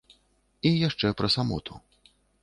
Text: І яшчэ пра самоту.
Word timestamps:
І 0.69 0.71
яшчэ 0.87 1.11
пра 1.19 1.29
самоту. 1.35 1.77